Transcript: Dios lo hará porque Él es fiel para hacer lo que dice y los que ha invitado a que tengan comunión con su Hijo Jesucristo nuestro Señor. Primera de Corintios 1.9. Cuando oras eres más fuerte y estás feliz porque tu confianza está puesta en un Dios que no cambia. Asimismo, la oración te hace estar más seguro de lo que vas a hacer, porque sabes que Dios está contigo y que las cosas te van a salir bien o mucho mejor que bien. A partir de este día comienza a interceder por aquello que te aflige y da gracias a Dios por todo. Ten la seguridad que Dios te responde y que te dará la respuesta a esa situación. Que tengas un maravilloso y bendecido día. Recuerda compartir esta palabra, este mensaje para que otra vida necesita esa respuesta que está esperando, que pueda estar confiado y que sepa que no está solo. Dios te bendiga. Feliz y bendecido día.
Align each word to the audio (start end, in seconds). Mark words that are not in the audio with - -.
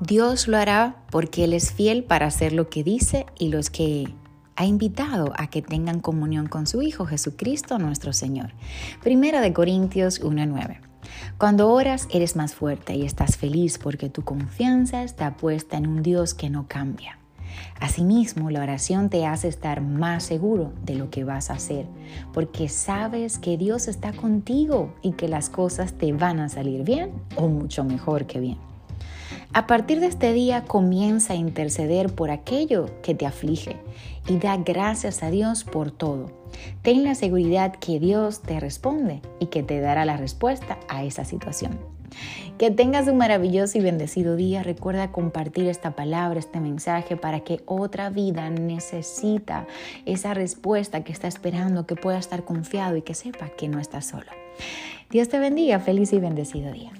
Dios 0.00 0.48
lo 0.48 0.56
hará 0.56 0.96
porque 1.10 1.44
Él 1.44 1.52
es 1.52 1.72
fiel 1.72 2.02
para 2.02 2.26
hacer 2.26 2.52
lo 2.52 2.68
que 2.68 2.82
dice 2.82 3.26
y 3.38 3.48
los 3.48 3.70
que 3.70 4.12
ha 4.56 4.66
invitado 4.66 5.32
a 5.36 5.46
que 5.46 5.62
tengan 5.62 6.00
comunión 6.00 6.48
con 6.48 6.66
su 6.66 6.82
Hijo 6.82 7.06
Jesucristo 7.06 7.78
nuestro 7.78 8.12
Señor. 8.12 8.52
Primera 9.02 9.40
de 9.40 9.52
Corintios 9.52 10.20
1.9. 10.20 10.80
Cuando 11.38 11.70
oras 11.70 12.08
eres 12.10 12.34
más 12.34 12.54
fuerte 12.54 12.94
y 12.94 13.04
estás 13.04 13.36
feliz 13.36 13.78
porque 13.78 14.08
tu 14.08 14.22
confianza 14.22 15.04
está 15.04 15.36
puesta 15.36 15.76
en 15.76 15.86
un 15.86 16.02
Dios 16.02 16.34
que 16.34 16.50
no 16.50 16.66
cambia. 16.66 17.18
Asimismo, 17.78 18.50
la 18.50 18.62
oración 18.62 19.10
te 19.10 19.26
hace 19.26 19.46
estar 19.46 19.80
más 19.80 20.24
seguro 20.24 20.72
de 20.82 20.96
lo 20.96 21.08
que 21.10 21.22
vas 21.22 21.50
a 21.50 21.54
hacer, 21.54 21.86
porque 22.32 22.68
sabes 22.68 23.38
que 23.38 23.56
Dios 23.56 23.86
está 23.86 24.12
contigo 24.12 24.92
y 25.02 25.12
que 25.12 25.28
las 25.28 25.50
cosas 25.50 25.92
te 25.92 26.12
van 26.12 26.40
a 26.40 26.48
salir 26.48 26.82
bien 26.82 27.12
o 27.36 27.46
mucho 27.46 27.84
mejor 27.84 28.26
que 28.26 28.40
bien. 28.40 28.73
A 29.54 29.68
partir 29.68 30.00
de 30.00 30.08
este 30.08 30.32
día 30.32 30.64
comienza 30.64 31.34
a 31.34 31.36
interceder 31.36 32.12
por 32.12 32.32
aquello 32.32 32.86
que 33.04 33.14
te 33.14 33.24
aflige 33.24 33.76
y 34.26 34.38
da 34.38 34.56
gracias 34.56 35.22
a 35.22 35.30
Dios 35.30 35.62
por 35.62 35.92
todo. 35.92 36.32
Ten 36.82 37.04
la 37.04 37.14
seguridad 37.14 37.76
que 37.76 38.00
Dios 38.00 38.42
te 38.42 38.58
responde 38.58 39.22
y 39.38 39.46
que 39.46 39.62
te 39.62 39.80
dará 39.80 40.04
la 40.06 40.16
respuesta 40.16 40.80
a 40.88 41.04
esa 41.04 41.24
situación. 41.24 41.78
Que 42.58 42.72
tengas 42.72 43.06
un 43.06 43.16
maravilloso 43.16 43.78
y 43.78 43.80
bendecido 43.80 44.34
día. 44.34 44.64
Recuerda 44.64 45.12
compartir 45.12 45.68
esta 45.68 45.92
palabra, 45.92 46.40
este 46.40 46.58
mensaje 46.58 47.16
para 47.16 47.40
que 47.40 47.62
otra 47.64 48.10
vida 48.10 48.50
necesita 48.50 49.68
esa 50.04 50.34
respuesta 50.34 51.04
que 51.04 51.12
está 51.12 51.28
esperando, 51.28 51.86
que 51.86 51.94
pueda 51.94 52.18
estar 52.18 52.44
confiado 52.44 52.96
y 52.96 53.02
que 53.02 53.14
sepa 53.14 53.50
que 53.50 53.68
no 53.68 53.78
está 53.78 54.00
solo. 54.00 54.32
Dios 55.10 55.28
te 55.28 55.38
bendiga. 55.38 55.78
Feliz 55.78 56.12
y 56.12 56.18
bendecido 56.18 56.72
día. 56.72 56.90